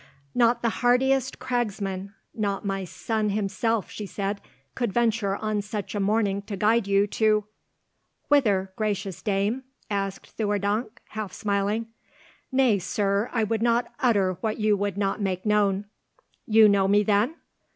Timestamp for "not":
0.33-0.63, 2.33-2.65, 13.61-13.93, 14.97-15.21